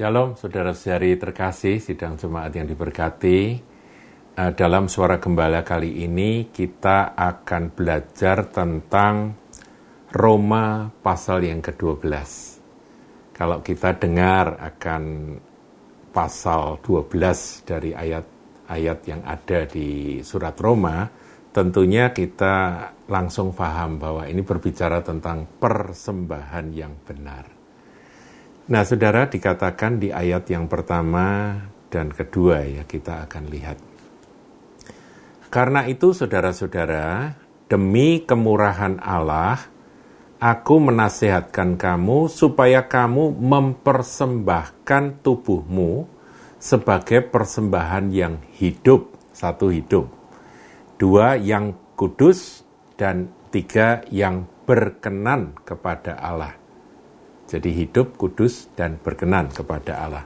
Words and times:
Shalom 0.00 0.32
saudara-saudari 0.32 1.20
terkasih 1.20 1.76
sidang 1.76 2.16
jemaat 2.16 2.56
yang 2.56 2.64
diberkati. 2.64 3.60
Eh, 4.32 4.52
dalam 4.56 4.88
suara 4.88 5.20
gembala 5.20 5.60
kali 5.60 6.08
ini 6.08 6.48
kita 6.48 7.12
akan 7.12 7.68
belajar 7.68 8.48
tentang 8.48 9.36
Roma 10.08 10.88
pasal 11.04 11.44
yang 11.44 11.60
ke-12. 11.60 12.16
Kalau 13.36 13.60
kita 13.60 14.00
dengar 14.00 14.56
akan 14.72 15.36
pasal 16.16 16.80
12 16.80 17.68
dari 17.68 17.92
ayat-ayat 17.92 18.98
yang 19.04 19.20
ada 19.28 19.68
di 19.68 20.24
surat 20.24 20.56
Roma, 20.56 21.12
tentunya 21.52 22.08
kita 22.16 22.88
langsung 23.04 23.52
paham 23.52 24.00
bahwa 24.00 24.24
ini 24.24 24.40
berbicara 24.40 25.04
tentang 25.04 25.44
persembahan 25.60 26.72
yang 26.72 26.96
benar. 27.04 27.59
Nah, 28.70 28.86
saudara 28.86 29.26
dikatakan 29.26 29.98
di 29.98 30.14
ayat 30.14 30.46
yang 30.46 30.70
pertama 30.70 31.58
dan 31.90 32.14
kedua 32.14 32.62
ya 32.62 32.86
kita 32.86 33.26
akan 33.26 33.50
lihat. 33.50 33.82
Karena 35.50 35.90
itu 35.90 36.14
saudara-saudara, 36.14 37.34
demi 37.66 38.22
kemurahan 38.22 39.02
Allah, 39.02 39.58
aku 40.38 40.78
menasehatkan 40.86 41.74
kamu 41.74 42.30
supaya 42.30 42.86
kamu 42.86 43.34
mempersembahkan 43.42 45.18
tubuhmu 45.26 46.06
sebagai 46.62 47.26
persembahan 47.26 48.14
yang 48.14 48.38
hidup, 48.54 49.10
satu 49.34 49.74
hidup. 49.74 50.06
Dua 50.94 51.34
yang 51.34 51.74
kudus 51.98 52.62
dan 52.94 53.34
tiga 53.50 54.06
yang 54.14 54.46
berkenan 54.62 55.58
kepada 55.66 56.14
Allah. 56.14 56.59
Jadi 57.50 57.74
hidup, 57.74 58.14
kudus, 58.14 58.70
dan 58.78 59.02
berkenan 59.02 59.50
kepada 59.50 60.06
Allah. 60.06 60.22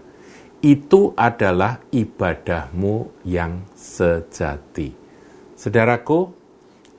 Itu 0.60 1.16
adalah 1.16 1.80
ibadahmu 1.88 3.24
yang 3.24 3.64
sejati. 3.72 4.92
Saudaraku, 5.56 6.28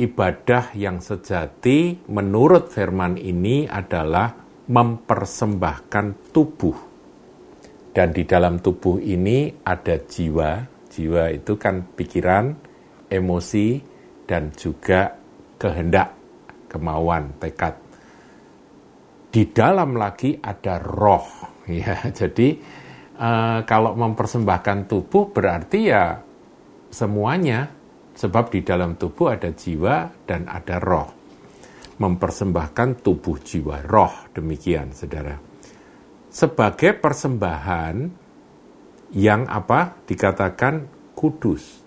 ibadah 0.02 0.73
yang 0.73 0.98
sejati 0.98 2.09
menurut 2.09 2.73
firman 2.73 3.22
ini 3.22 3.70
adalah 3.70 4.34
mempersembahkan 4.66 6.34
tubuh. 6.34 6.78
Dan 7.94 8.09
di 8.09 8.26
dalam 8.26 8.58
tubuh 8.58 8.98
ini 8.98 9.53
ada 9.62 10.02
jiwa. 10.02 10.66
Jiwa 10.90 11.30
itu 11.30 11.53
kan 11.62 11.86
pikiran, 11.86 12.58
emosi, 13.14 13.78
dan 14.26 14.50
juga 14.58 15.14
kehendak, 15.62 16.18
kemauan, 16.66 17.38
tekad 17.38 17.84
di 19.36 19.52
dalam 19.52 20.00
lagi 20.00 20.39
ada 20.39 20.80
roh. 20.80 21.28
Ya 21.66 21.97
jadi 22.14 22.61
uh, 23.17 23.66
kalau 23.66 23.97
mempersembahkan 23.97 24.86
tubuh 24.86 25.33
berarti 25.33 25.89
ya 25.89 26.22
semuanya 26.94 27.73
sebab 28.13 28.53
di 28.53 28.61
dalam 28.61 28.94
tubuh 29.02 29.33
ada 29.33 29.50
jiwa 29.50 30.13
dan 30.30 30.45
ada 30.45 30.78
roh. 30.78 31.09
Mempersembahkan 31.97 33.02
tubuh 33.02 33.41
jiwa 33.41 33.81
roh 33.81 34.30
demikian 34.30 34.94
saudara. 34.94 35.41
Sebagai 36.30 36.94
persembahan 37.02 37.95
yang 39.17 39.50
apa? 39.50 40.06
Dikatakan 40.06 40.86
kudus. 41.17 41.81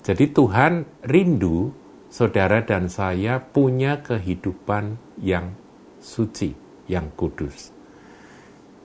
Jadi 0.00 0.24
Tuhan 0.32 1.04
rindu 1.04 1.68
saudara 2.08 2.64
dan 2.64 2.88
saya 2.88 3.44
punya 3.44 4.00
kehidupan 4.00 4.96
yang 5.20 5.52
suci 6.00 6.62
yang 6.92 7.16
kudus. 7.16 7.72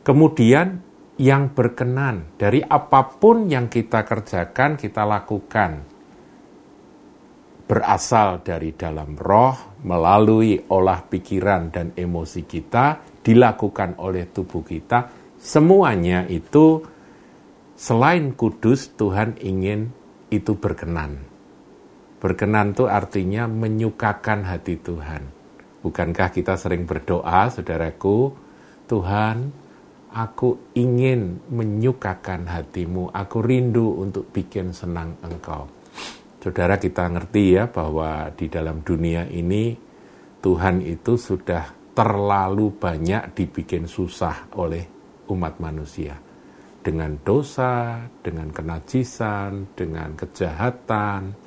Kemudian 0.08 0.80
yang 1.20 1.52
berkenan 1.52 2.40
dari 2.40 2.64
apa 2.64 3.20
pun 3.20 3.52
yang 3.52 3.68
kita 3.68 4.08
kerjakan, 4.08 4.80
kita 4.80 5.04
lakukan 5.04 5.98
berasal 7.68 8.40
dari 8.48 8.72
dalam 8.72 9.20
roh 9.20 9.76
melalui 9.84 10.56
olah 10.72 11.04
pikiran 11.04 11.68
dan 11.68 11.92
emosi 11.92 12.48
kita 12.48 13.04
dilakukan 13.20 14.00
oleh 14.00 14.32
tubuh 14.32 14.64
kita 14.64 15.12
semuanya 15.36 16.24
itu 16.32 16.80
selain 17.76 18.32
kudus 18.40 18.96
Tuhan 18.96 19.36
ingin 19.44 19.92
itu 20.32 20.56
berkenan 20.56 21.28
berkenan 22.24 22.72
itu 22.72 22.88
artinya 22.88 23.52
menyukakan 23.52 24.48
hati 24.48 24.80
Tuhan 24.80 25.37
Bukankah 25.88 26.36
kita 26.36 26.60
sering 26.60 26.84
berdoa, 26.84 27.48
saudaraku, 27.48 28.36
Tuhan, 28.92 29.48
aku 30.12 30.76
ingin 30.76 31.48
menyukakan 31.48 32.44
hatimu, 32.44 33.16
aku 33.16 33.40
rindu 33.40 33.96
untuk 33.96 34.28
bikin 34.36 34.76
senang 34.76 35.16
engkau. 35.24 35.64
Saudara 36.44 36.76
kita 36.76 37.08
ngerti 37.08 37.56
ya 37.56 37.72
bahwa 37.72 38.28
di 38.36 38.52
dalam 38.52 38.84
dunia 38.84 39.32
ini 39.32 39.80
Tuhan 40.44 40.84
itu 40.84 41.16
sudah 41.16 41.96
terlalu 41.96 42.76
banyak 42.76 43.32
dibikin 43.32 43.88
susah 43.88 44.60
oleh 44.60 44.84
umat 45.32 45.56
manusia. 45.64 46.20
Dengan 46.84 47.16
dosa, 47.24 48.04
dengan 48.20 48.52
kenajisan, 48.52 49.72
dengan 49.72 50.20
kejahatan, 50.20 51.47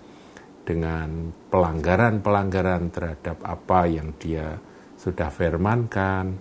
dengan 0.71 1.35
pelanggaran-pelanggaran 1.51 2.95
terhadap 2.95 3.43
apa 3.43 3.91
yang 3.91 4.15
dia 4.23 4.55
sudah 4.95 5.27
firmankan, 5.27 6.39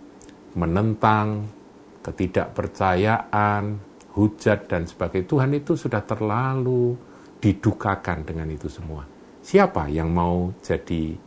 menentang 0.53 1.49
ketidakpercayaan, 2.05 3.81
hujat 4.13 4.69
dan 4.69 4.85
sebagainya. 4.85 5.25
Tuhan 5.25 5.51
itu 5.57 5.73
sudah 5.73 6.05
terlalu 6.05 6.93
didukakan 7.41 8.21
dengan 8.21 8.53
itu 8.53 8.69
semua. 8.69 9.01
Siapa 9.41 9.89
yang 9.89 10.13
mau 10.13 10.53
jadi 10.61 11.17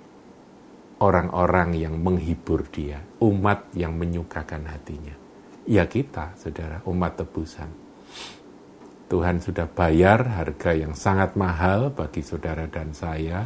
orang-orang 1.03 1.75
yang 1.75 1.99
menghibur 1.99 2.63
dia, 2.71 3.03
umat 3.19 3.67
yang 3.75 3.99
menyukakan 3.99 4.63
hatinya? 4.71 5.19
Ya 5.67 5.91
kita, 5.91 6.39
saudara, 6.39 6.79
umat 6.87 7.19
tebusan. 7.19 7.67
Tuhan 9.13 9.45
sudah 9.45 9.69
bayar 9.69 10.25
harga 10.41 10.73
yang 10.73 10.97
sangat 10.97 11.37
mahal 11.37 11.93
bagi 11.93 12.25
saudara 12.25 12.65
dan 12.65 12.97
saya, 12.97 13.45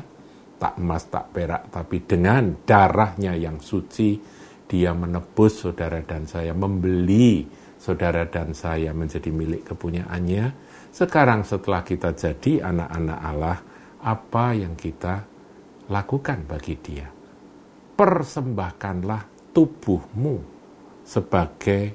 tak 0.62 0.78
emas, 0.78 1.10
tak 1.10 1.34
perak, 1.34 1.74
tapi 1.74 2.06
dengan 2.06 2.62
darahnya 2.62 3.34
yang 3.34 3.58
suci, 3.58 4.14
dia 4.70 4.94
menebus 4.94 5.66
saudara 5.66 5.98
dan 6.06 6.22
saya, 6.30 6.54
membeli 6.54 7.50
saudara 7.82 8.30
dan 8.30 8.54
saya 8.54 8.94
menjadi 8.94 9.26
milik 9.34 9.66
kepunyaannya. 9.74 10.54
Sekarang 10.94 11.42
setelah 11.42 11.82
kita 11.82 12.14
jadi 12.14 12.62
anak-anak 12.62 13.18
Allah, 13.26 13.58
apa 14.06 14.54
yang 14.54 14.78
kita 14.78 15.26
lakukan 15.90 16.46
bagi 16.46 16.78
dia? 16.78 17.10
Persembahkanlah 17.98 19.50
tubuhmu 19.50 20.36
sebagai 21.02 21.90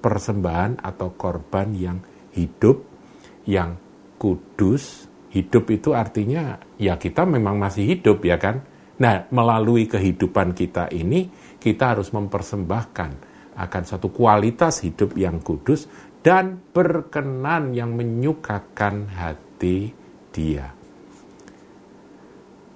persembahan 0.00 0.80
atau 0.80 1.12
korban 1.12 1.68
yang 1.76 2.00
hidup 2.32 2.93
yang 3.44 3.76
kudus, 4.16 5.08
hidup 5.34 5.68
itu 5.72 5.92
artinya 5.92 6.56
ya 6.78 6.96
kita 6.96 7.26
memang 7.26 7.58
masih 7.58 7.96
hidup 7.96 8.24
ya 8.24 8.40
kan. 8.40 8.64
Nah, 8.94 9.26
melalui 9.34 9.90
kehidupan 9.90 10.54
kita 10.54 10.86
ini 10.94 11.26
kita 11.58 11.98
harus 11.98 12.14
mempersembahkan 12.14 13.10
akan 13.54 13.82
satu 13.86 14.10
kualitas 14.10 14.82
hidup 14.86 15.18
yang 15.18 15.42
kudus 15.42 15.90
dan 16.24 16.62
berkenan 16.72 17.74
yang 17.76 17.92
menyukakan 17.92 19.10
hati 19.12 19.92
dia. 20.30 20.72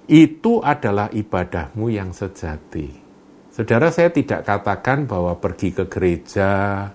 Itu 0.09 0.61
adalah 0.65 1.13
ibadahmu 1.13 1.89
yang 1.93 2.13
sejati. 2.13 3.09
Saudara, 3.53 3.93
saya 3.93 4.09
tidak 4.09 4.45
katakan 4.47 5.05
bahwa 5.05 5.37
pergi 5.37 5.69
ke 5.69 5.85
gereja, 5.85 6.87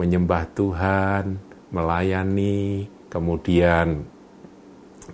menyembah 0.00 0.44
Tuhan, 0.56 1.24
melayani, 1.74 2.88
kemudian 3.14 4.02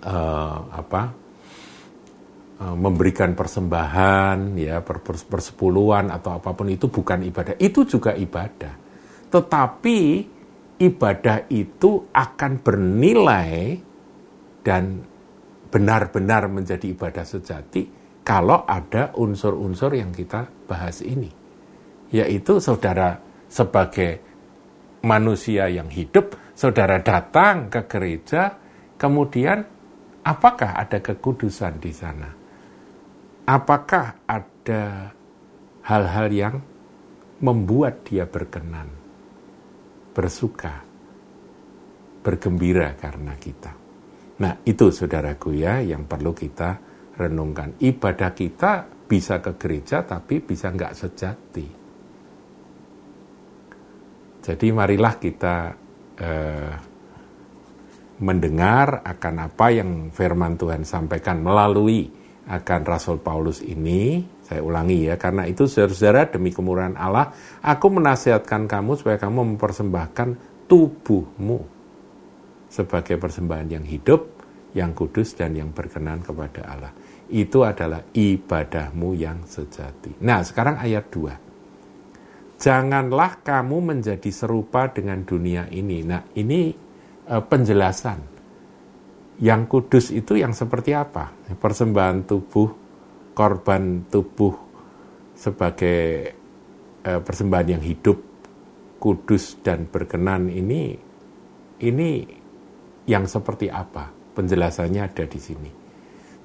uh, 0.01 0.57
apa 0.73 1.01
uh, 2.57 2.73
memberikan 2.73 3.37
persembahan 3.37 4.57
ya 4.57 4.81
per, 4.81 5.05
per, 5.05 5.21
persepuluhan 5.21 6.09
atau 6.09 6.41
apa 6.41 6.57
pun 6.57 6.73
itu 6.73 6.89
bukan 6.89 7.21
ibadah. 7.21 7.53
Itu 7.61 7.85
juga 7.85 8.17
ibadah. 8.17 8.73
Tetapi 9.29 9.99
ibadah 10.81 11.45
itu 11.53 12.09
akan 12.09 12.51
bernilai 12.65 13.77
dan 14.65 15.05
benar-benar 15.71 16.49
menjadi 16.49 16.89
ibadah 16.89 17.23
sejati 17.23 18.01
kalau 18.25 18.65
ada 18.65 19.13
unsur-unsur 19.13 19.93
yang 19.93 20.09
kita 20.09 20.49
bahas 20.65 21.05
ini. 21.05 21.29
Yaitu 22.11 22.59
saudara 22.59 23.23
sebagai 23.47 24.19
manusia 25.05 25.71
yang 25.71 25.87
hidup, 25.87 26.35
saudara 26.53 26.99
datang 27.01 27.71
ke 27.71 27.85
gereja, 27.87 28.55
kemudian 28.95 29.63
apakah 30.25 30.77
ada 30.77 30.99
kekudusan 31.01 31.81
di 31.81 31.91
sana? 31.91 32.29
Apakah 33.47 34.25
ada 34.29 35.11
hal-hal 35.85 36.27
yang 36.31 36.55
membuat 37.41 38.05
dia 38.05 38.29
berkenan? 38.29 39.01
bersuka, 40.11 40.83
bergembira 42.21 42.93
karena 42.99 43.33
kita. 43.39 43.71
Nah, 44.43 44.53
itu 44.67 44.91
saudaraku 44.91 45.55
ya 45.55 45.79
yang 45.79 46.05
perlu 46.05 46.35
kita 46.35 46.77
renungkan. 47.15 47.79
Ibadah 47.79 48.31
kita 48.35 48.71
bisa 49.07 49.39
ke 49.39 49.55
gereja 49.55 50.03
tapi 50.03 50.43
bisa 50.43 50.71
nggak 50.71 50.93
sejati. 50.95 51.67
Jadi 54.41 54.67
marilah 54.73 55.15
kita 55.21 55.55
eh, 56.21 56.73
mendengar 58.21 59.01
akan 59.01 59.49
apa 59.49 59.67
yang 59.73 60.13
firman 60.13 60.55
Tuhan 60.55 60.85
sampaikan 60.85 61.41
melalui 61.41 62.05
akan 62.45 62.81
Rasul 62.85 63.17
Paulus 63.17 63.65
ini. 63.65 64.21
Saya 64.45 64.61
ulangi 64.61 65.07
ya, 65.07 65.15
karena 65.15 65.47
itu 65.47 65.65
saudara-saudara 65.65 66.35
demi 66.35 66.51
kemurahan 66.51 66.99
Allah, 66.99 67.31
aku 67.63 67.87
menasihatkan 67.87 68.67
kamu 68.67 68.99
supaya 68.99 69.15
kamu 69.15 69.55
mempersembahkan 69.55 70.29
tubuhmu 70.67 71.59
sebagai 72.67 73.15
persembahan 73.15 73.79
yang 73.79 73.85
hidup, 73.87 74.27
yang 74.75 74.91
kudus, 74.91 75.39
dan 75.39 75.55
yang 75.55 75.71
berkenan 75.71 76.19
kepada 76.19 76.67
Allah. 76.67 76.91
Itu 77.31 77.63
adalah 77.63 78.03
ibadahmu 78.11 79.15
yang 79.15 79.47
sejati. 79.47 80.19
Nah, 80.19 80.43
sekarang 80.43 80.83
ayat 80.83 81.07
2. 81.07 81.50
Janganlah 82.61 83.41
kamu 83.41 83.77
menjadi 83.81 84.29
serupa 84.29 84.85
dengan 84.93 85.25
dunia 85.25 85.65
ini. 85.73 86.05
Nah, 86.05 86.21
ini 86.37 86.69
e, 87.25 87.35
penjelasan. 87.41 88.21
Yang 89.41 89.61
kudus 89.65 90.13
itu 90.13 90.37
yang 90.37 90.53
seperti 90.53 90.93
apa? 90.93 91.33
Persembahan 91.57 92.29
tubuh, 92.29 92.69
korban 93.33 94.05
tubuh 94.05 94.53
sebagai 95.33 96.01
e, 97.01 97.11
persembahan 97.17 97.81
yang 97.81 97.81
hidup, 97.81 98.21
kudus 99.01 99.57
dan 99.65 99.89
berkenan 99.89 100.45
ini 100.53 100.93
ini 101.81 102.09
yang 103.09 103.25
seperti 103.25 103.73
apa? 103.73 104.13
Penjelasannya 104.37 105.01
ada 105.01 105.25
di 105.25 105.39
sini. 105.41 105.71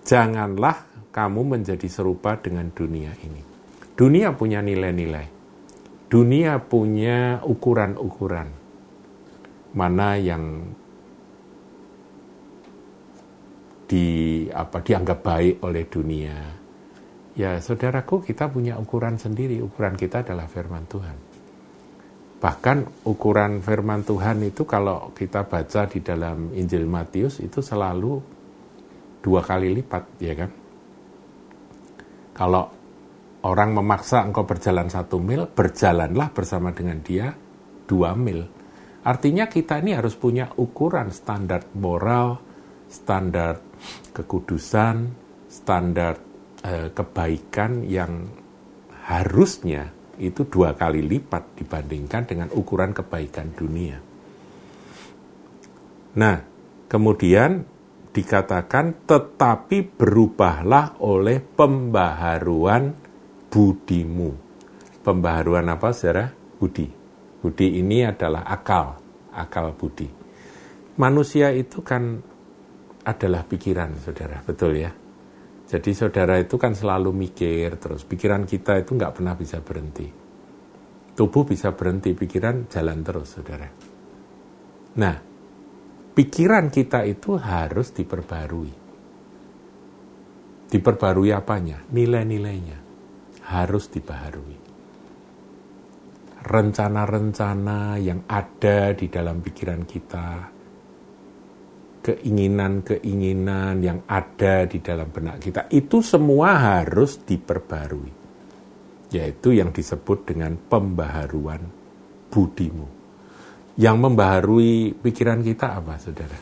Janganlah 0.01 1.13
kamu 1.13 1.61
menjadi 1.61 1.85
serupa 1.93 2.41
dengan 2.41 2.73
dunia 2.73 3.13
ini. 3.21 3.45
Dunia 3.93 4.33
punya 4.33 4.65
nilai-nilai. 4.65 5.36
Dunia 6.07 6.63
punya 6.63 7.43
ukuran-ukuran. 7.43 8.49
Mana 9.75 10.15
yang 10.15 10.63
di 13.87 14.07
apa 14.51 14.83
dianggap 14.83 15.19
baik 15.23 15.57
oleh 15.67 15.85
dunia. 15.87 16.37
Ya, 17.37 17.59
saudaraku, 17.61 18.25
kita 18.25 18.49
punya 18.49 18.79
ukuran 18.79 19.19
sendiri. 19.19 19.59
Ukuran 19.61 19.99
kita 19.99 20.23
adalah 20.23 20.49
firman 20.49 20.87
Tuhan. 20.89 21.17
Bahkan 22.37 23.09
ukuran 23.09 23.65
firman 23.65 24.05
Tuhan 24.05 24.45
itu 24.45 24.63
kalau 24.63 25.11
kita 25.11 25.45
baca 25.49 25.89
di 25.89 26.01
dalam 26.05 26.53
Injil 26.53 26.85
Matius 26.85 27.41
itu 27.41 27.59
selalu 27.65 28.21
dua 29.25 29.41
kali 29.43 29.75
lipat, 29.75 30.05
ya 30.23 30.35
kan? 30.39 30.51
Kalau 32.37 32.76
orang 33.47 33.73
memaksa 33.73 34.27
engkau 34.27 34.43
berjalan 34.43 34.91
satu 34.91 35.23
mil, 35.23 35.47
berjalanlah 35.47 36.35
bersama 36.35 36.75
dengan 36.75 36.99
dia 37.01 37.31
dua 37.87 38.19
mil. 38.19 38.43
Artinya 39.07 39.47
kita 39.47 39.79
ini 39.79 39.95
harus 39.95 40.19
punya 40.19 40.51
ukuran 40.59 41.15
standar 41.15 41.63
moral, 41.79 42.43
standar 42.91 43.63
kekudusan, 44.11 45.15
standar 45.47 46.19
eh, 46.67 46.91
kebaikan 46.91 47.87
yang 47.87 48.27
harusnya 49.07 49.95
itu 50.19 50.49
dua 50.49 50.75
kali 50.75 51.05
lipat 51.05 51.61
dibandingkan 51.61 52.27
dengan 52.27 52.49
ukuran 52.51 52.91
kebaikan 52.91 53.55
dunia. 53.55 53.99
Nah, 56.17 56.37
kemudian 56.89 57.63
dikatakan 58.11 59.05
tetapi 59.05 59.93
berubahlah 59.93 60.97
oleh 61.05 61.45
pembaharuan 61.45 63.06
budimu. 63.57 64.31
Pembaharuan 65.01 65.65
apa 65.73 65.97
saudara? 65.97 66.29
Budi. 66.61 66.85
Budi 67.41 67.81
ini 67.81 68.05
adalah 68.05 68.45
akal, 68.45 69.01
akal 69.33 69.73
budi. 69.73 70.05
Manusia 71.01 71.49
itu 71.57 71.81
kan 71.81 72.21
adalah 73.07 73.49
pikiran, 73.49 73.97
saudara, 73.97 74.45
betul 74.45 74.77
ya? 74.77 74.93
Jadi 75.67 75.91
saudara 75.97 76.37
itu 76.37 76.61
kan 76.61 76.77
selalu 76.77 77.17
mikir 77.17 77.81
terus. 77.81 78.05
Pikiran 78.05 78.45
kita 78.45 78.77
itu 78.77 78.93
nggak 78.93 79.15
pernah 79.17 79.33
bisa 79.33 79.63
berhenti. 79.65 80.09
Tubuh 81.17 81.49
bisa 81.49 81.73
berhenti, 81.73 82.13
pikiran 82.13 82.69
jalan 82.69 82.99
terus, 83.01 83.41
saudara. 83.41 83.69
Nah, 85.01 85.17
pikiran 86.13 86.69
kita 86.69 87.09
itu 87.09 87.41
harus 87.41 87.89
diperbarui. 87.95 88.75
Diperbarui 90.67 91.31
apanya? 91.33 91.79
Nilai-nilainya 91.89 92.86
harus 93.47 93.87
dibaharui. 93.91 94.59
Rencana-rencana 96.47 97.99
yang 97.99 98.23
ada 98.31 98.95
di 98.95 99.11
dalam 99.11 99.43
pikiran 99.43 99.83
kita, 99.83 100.31
keinginan-keinginan 102.07 103.83
yang 103.83 103.99
ada 104.07 104.63
di 104.71 104.79
dalam 104.79 105.11
benak 105.11 105.43
kita 105.43 105.67
itu 105.75 105.99
semua 106.07 106.55
harus 106.55 107.19
diperbarui 107.19 108.15
yaitu 109.11 109.59
yang 109.59 109.75
disebut 109.75 110.35
dengan 110.35 110.55
pembaharuan 110.59 111.63
budimu. 112.31 112.95
Yang 113.77 113.97
membaharui 114.03 114.97
pikiran 114.99 115.45
kita 115.45 115.79
apa 115.79 116.01
saudara? 116.01 116.39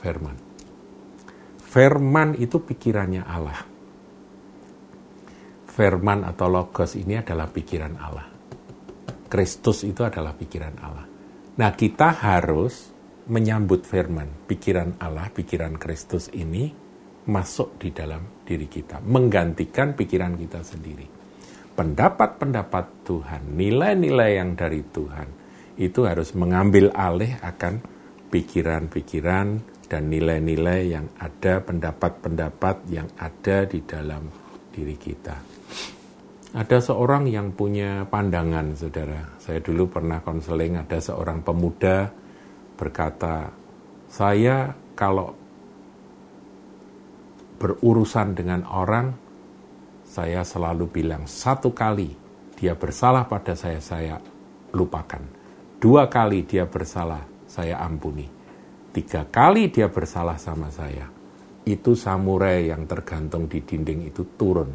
Firman. 0.00 0.36
Firman 1.60 2.38
itu 2.38 2.62
pikirannya 2.62 3.26
Allah 3.26 3.71
firman 5.72 6.28
atau 6.28 6.52
logos 6.52 7.00
ini 7.00 7.16
adalah 7.16 7.48
pikiran 7.48 7.94
Allah. 7.96 8.28
Kristus 9.32 9.88
itu 9.88 10.04
adalah 10.04 10.36
pikiran 10.36 10.76
Allah. 10.84 11.06
Nah 11.56 11.70
kita 11.72 12.12
harus 12.12 12.92
menyambut 13.32 13.88
firman, 13.88 14.28
pikiran 14.44 15.00
Allah, 15.00 15.32
pikiran 15.32 15.80
Kristus 15.80 16.28
ini 16.36 16.68
masuk 17.24 17.80
di 17.80 17.88
dalam 17.94 18.44
diri 18.44 18.68
kita, 18.68 19.00
menggantikan 19.00 19.96
pikiran 19.96 20.36
kita 20.36 20.60
sendiri. 20.60 21.06
Pendapat-pendapat 21.72 23.08
Tuhan, 23.08 23.56
nilai-nilai 23.56 24.30
yang 24.36 24.52
dari 24.52 24.84
Tuhan, 24.84 25.28
itu 25.80 26.04
harus 26.04 26.36
mengambil 26.36 26.92
alih 26.92 27.40
akan 27.40 27.80
pikiran-pikiran 28.28 29.46
dan 29.88 30.02
nilai-nilai 30.12 30.80
yang 30.92 31.08
ada, 31.16 31.64
pendapat-pendapat 31.64 32.76
yang 32.92 33.08
ada 33.16 33.64
di 33.64 33.80
dalam 33.80 34.41
diri 34.72 34.96
kita. 34.96 35.36
Ada 36.52 36.84
seorang 36.84 37.28
yang 37.28 37.52
punya 37.56 38.04
pandangan, 38.08 38.76
saudara. 38.76 39.36
Saya 39.40 39.60
dulu 39.60 39.88
pernah 39.88 40.20
konseling, 40.20 40.76
ada 40.76 41.00
seorang 41.00 41.40
pemuda 41.40 42.12
berkata, 42.76 43.48
saya 44.12 44.74
kalau 44.92 45.32
berurusan 47.56 48.36
dengan 48.36 48.68
orang, 48.68 49.16
saya 50.02 50.44
selalu 50.44 50.92
bilang 50.92 51.24
satu 51.24 51.72
kali 51.72 52.12
dia 52.58 52.76
bersalah 52.76 53.24
pada 53.24 53.56
saya, 53.56 53.80
saya 53.80 54.20
lupakan. 54.76 55.24
Dua 55.80 56.10
kali 56.12 56.44
dia 56.44 56.68
bersalah, 56.68 57.24
saya 57.48 57.80
ampuni. 57.80 58.28
Tiga 58.92 59.24
kali 59.24 59.72
dia 59.72 59.88
bersalah 59.88 60.36
sama 60.36 60.68
saya, 60.68 61.08
itu 61.66 61.94
samurai 61.94 62.70
yang 62.70 62.86
tergantung 62.86 63.46
di 63.46 63.62
dinding 63.62 64.10
itu 64.10 64.22
turun. 64.34 64.70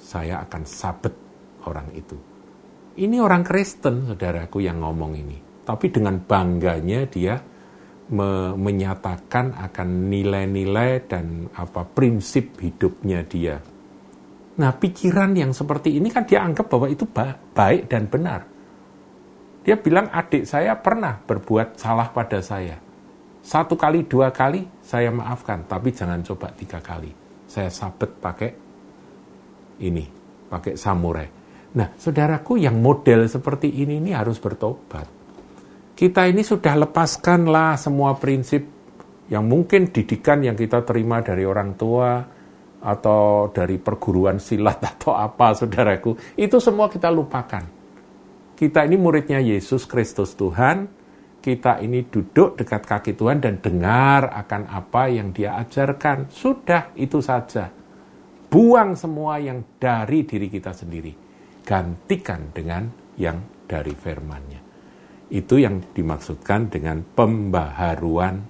Saya 0.00 0.44
akan 0.44 0.62
sabet 0.64 1.14
orang 1.64 1.88
itu. 1.96 2.16
Ini 2.94 3.18
orang 3.18 3.42
Kristen, 3.42 4.06
saudaraku, 4.06 4.62
yang 4.62 4.80
ngomong 4.80 5.12
ini 5.18 5.44
tapi 5.64 5.88
dengan 5.88 6.20
bangganya 6.20 7.08
dia 7.08 7.40
me 8.04 8.52
menyatakan 8.52 9.56
akan 9.56 10.12
nilai-nilai 10.12 11.08
dan 11.08 11.48
apa 11.56 11.88
prinsip 11.88 12.60
hidupnya 12.60 13.24
dia. 13.24 13.56
Nah, 14.54 14.70
pikiran 14.76 15.32
yang 15.34 15.56
seperti 15.56 15.96
ini 15.98 16.12
kan 16.12 16.28
dia 16.28 16.44
anggap 16.44 16.68
bahwa 16.68 16.86
itu 16.86 17.08
ba 17.08 17.32
baik 17.32 17.88
dan 17.88 18.06
benar. 18.06 18.44
Dia 19.64 19.80
bilang 19.80 20.12
adik 20.12 20.44
saya 20.44 20.76
pernah 20.76 21.16
berbuat 21.16 21.80
salah 21.80 22.12
pada 22.12 22.44
saya. 22.44 22.76
Satu 23.44 23.76
kali, 23.76 24.08
dua 24.08 24.32
kali 24.32 24.64
saya 24.80 25.12
maafkan, 25.12 25.68
tapi 25.68 25.92
jangan 25.92 26.24
coba 26.24 26.48
tiga 26.56 26.80
kali. 26.80 27.12
Saya 27.44 27.68
sabet 27.68 28.08
pakai 28.16 28.50
ini, 29.84 30.08
pakai 30.48 30.80
samurai. 30.80 31.28
Nah, 31.76 31.92
saudaraku 31.92 32.56
yang 32.56 32.80
model 32.80 33.28
seperti 33.28 33.68
ini 33.68 34.00
ini 34.00 34.16
harus 34.16 34.40
bertobat 34.40 35.24
kita 35.94 36.26
ini 36.26 36.42
sudah 36.42 36.74
lepaskanlah 36.74 37.78
semua 37.78 38.18
prinsip 38.18 38.66
yang 39.30 39.46
mungkin 39.46 39.88
didikan 39.94 40.42
yang 40.42 40.58
kita 40.58 40.82
terima 40.82 41.22
dari 41.22 41.46
orang 41.46 41.78
tua 41.78 42.18
atau 42.84 43.48
dari 43.54 43.78
perguruan 43.80 44.42
silat 44.42 44.82
atau 44.98 45.14
apa 45.14 45.54
saudaraku 45.54 46.18
itu 46.36 46.58
semua 46.58 46.90
kita 46.90 47.08
lupakan 47.08 47.64
kita 48.58 48.86
ini 48.86 48.94
muridnya 48.94 49.42
Yesus 49.42 49.82
Kristus 49.82 50.38
Tuhan, 50.38 50.86
kita 51.44 51.84
ini 51.84 52.08
duduk 52.08 52.56
dekat 52.56 52.88
kaki 52.88 53.12
Tuhan 53.12 53.44
dan 53.44 53.60
dengar 53.60 54.32
akan 54.32 54.64
apa 54.64 55.12
yang 55.12 55.36
dia 55.36 55.60
ajarkan. 55.60 56.32
Sudah, 56.32 56.96
itu 56.96 57.20
saja. 57.20 57.68
Buang 58.48 58.96
semua 58.96 59.36
yang 59.36 59.60
dari 59.76 60.24
diri 60.24 60.48
kita 60.48 60.72
sendiri. 60.72 61.12
Gantikan 61.60 62.48
dengan 62.56 62.88
yang 63.20 63.44
dari 63.68 63.92
firman-Nya. 63.92 64.60
Itu 65.28 65.60
yang 65.60 65.84
dimaksudkan 65.92 66.72
dengan 66.72 67.04
pembaharuan 67.04 68.40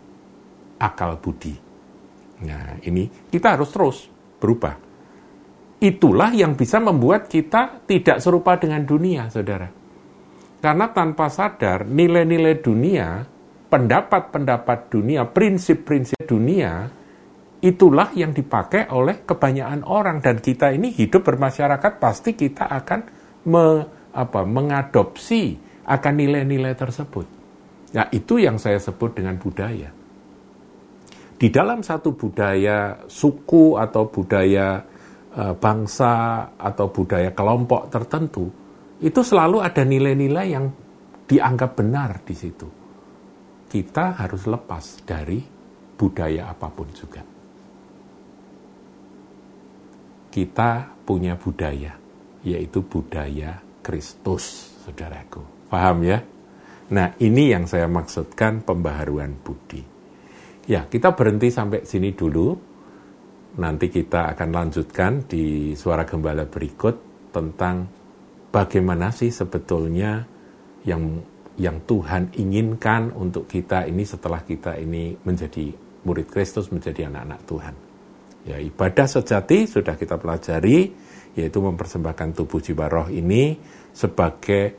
akal 0.79 1.19
budi. 1.19 1.59
Nah, 2.47 2.79
ini 2.87 3.11
kita 3.27 3.59
harus 3.59 3.75
terus 3.75 4.07
berubah. 4.39 4.79
Itulah 5.83 6.31
yang 6.31 6.55
bisa 6.55 6.79
membuat 6.79 7.27
kita 7.27 7.83
tidak 7.91 8.23
serupa 8.23 8.55
dengan 8.55 8.87
dunia, 8.87 9.27
saudara. 9.27 9.84
Karena 10.65 10.89
tanpa 10.89 11.29
sadar, 11.29 11.85
nilai-nilai 11.85 12.65
dunia, 12.65 13.21
pendapat-pendapat 13.69 14.89
dunia, 14.89 15.29
prinsip-prinsip 15.29 16.25
dunia, 16.25 16.89
itulah 17.61 18.09
yang 18.17 18.33
dipakai 18.33 18.89
oleh 18.89 19.29
kebanyakan 19.29 19.85
orang. 19.85 20.25
Dan 20.25 20.41
kita 20.41 20.73
ini 20.73 20.89
hidup 20.89 21.21
bermasyarakat, 21.21 22.01
pasti 22.01 22.33
kita 22.33 22.65
akan 22.81 23.01
me, 23.45 23.85
apa, 24.17 24.41
mengadopsi 24.49 25.61
akan 25.85 26.15
nilai-nilai 26.17 26.73
tersebut. 26.73 27.27
Nah, 27.93 28.09
itu 28.09 28.41
yang 28.41 28.57
saya 28.57 28.81
sebut 28.81 29.21
dengan 29.21 29.37
budaya. 29.37 29.93
Di 31.37 31.53
dalam 31.53 31.85
satu 31.85 32.17
budaya 32.17 33.05
suku 33.05 33.77
atau 33.77 34.09
budaya 34.09 34.81
e, 35.29 35.43
bangsa 35.61 36.49
atau 36.57 36.89
budaya 36.89 37.37
kelompok 37.37 37.93
tertentu, 37.93 38.64
itu 39.05 39.21
selalu 39.21 39.61
ada 39.61 39.85
nilai-nilai 39.85 40.47
yang 40.49 40.73
dianggap 41.29 41.77
benar 41.77 42.25
di 42.25 42.33
situ. 42.33 42.69
Kita 43.69 44.17
harus 44.17 44.49
lepas 44.49 45.05
dari 45.05 45.45
budaya 45.93 46.49
apa 46.49 46.69
pun 46.73 46.89
juga. 46.89 47.21
Kita 50.33 50.71
punya 51.05 51.37
budaya, 51.37 51.93
yaitu 52.43 52.81
budaya 52.81 53.61
Kristus, 53.85 54.73
saudaraku. 54.83 55.69
Paham 55.69 56.01
ya? 56.03 56.19
Nah, 56.91 57.13
ini 57.21 57.53
yang 57.53 57.69
saya 57.69 57.87
maksudkan 57.87 58.65
pembaharuan 58.65 59.37
budi. 59.37 59.85
Ya, 60.65 60.89
kita 60.89 61.13
berhenti 61.13 61.53
sampai 61.53 61.85
sini 61.85 62.17
dulu. 62.17 62.57
Nanti 63.55 63.87
kita 63.93 64.35
akan 64.35 64.51
lanjutkan 64.51 65.29
di 65.29 65.77
suara 65.79 66.03
gembala 66.03 66.49
berikut 66.49 67.29
tentang 67.31 68.04
bagaimana 68.55 69.11
sih 69.11 69.35
sebetulnya 69.35 70.23
yang 70.87 71.19
yang 71.59 71.83
Tuhan 71.83 72.35
inginkan 72.39 73.11
untuk 73.15 73.51
kita 73.51 73.91
ini 73.91 74.07
setelah 74.07 74.47
kita 74.47 74.79
ini 74.79 75.19
menjadi 75.27 75.75
murid 76.07 76.31
Kristus, 76.31 76.71
menjadi 76.71 77.11
anak-anak 77.11 77.41
Tuhan. 77.47 77.75
Ya, 78.45 78.57
ibadah 78.61 79.07
sejati 79.09 79.65
sudah 79.65 79.97
kita 79.97 80.21
pelajari, 80.21 80.93
yaitu 81.35 81.59
mempersembahkan 81.59 82.37
tubuh 82.37 82.61
jiwa 82.61 82.87
roh 82.91 83.09
ini 83.09 83.57
sebagai 83.95 84.77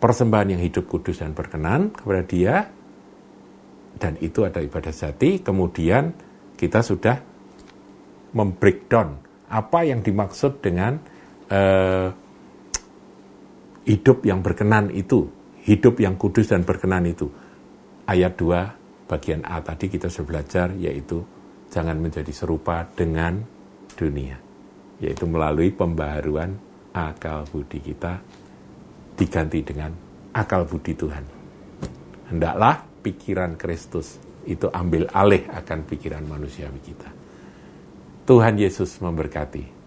persembahan 0.00 0.58
yang 0.58 0.62
hidup 0.64 0.88
kudus 0.90 1.22
dan 1.22 1.36
berkenan 1.36 1.94
kepada 1.94 2.22
dia, 2.26 2.56
dan 4.00 4.18
itu 4.18 4.42
ada 4.42 4.58
ibadah 4.64 4.90
sejati, 4.90 5.44
kemudian 5.44 6.10
kita 6.58 6.82
sudah 6.82 7.22
membreakdown 8.34 9.22
apa 9.48 9.78
yang 9.86 10.02
dimaksud 10.02 10.58
dengan 10.58 10.98
uh, 11.48 12.10
hidup 13.84 14.24
yang 14.26 14.42
berkenan 14.42 14.90
itu, 14.90 15.28
hidup 15.66 16.00
yang 16.02 16.16
kudus 16.16 16.50
dan 16.50 16.64
berkenan 16.64 17.06
itu. 17.06 17.30
Ayat 18.08 18.34
2 18.40 19.06
bagian 19.08 19.44
A 19.44 19.60
tadi 19.64 19.88
kita 19.88 20.08
sudah 20.08 20.26
belajar 20.26 20.72
yaitu 20.76 21.24
jangan 21.68 22.00
menjadi 22.00 22.32
serupa 22.32 22.84
dengan 22.88 23.40
dunia, 23.94 24.36
yaitu 25.00 25.28
melalui 25.28 25.72
pembaharuan 25.72 26.56
akal 26.92 27.44
budi 27.48 27.80
kita 27.80 28.20
diganti 29.16 29.60
dengan 29.60 29.92
akal 30.32 30.64
budi 30.64 30.96
Tuhan. 30.96 31.24
Hendaklah 32.32 32.84
pikiran 33.00 33.56
Kristus 33.56 34.20
itu 34.48 34.68
ambil 34.72 35.08
alih 35.12 35.44
akan 35.52 35.84
pikiran 35.84 36.24
manusiawi 36.24 36.80
kita. 36.80 37.10
Tuhan 38.28 38.60
Yesus 38.60 39.00
memberkati. 39.00 39.77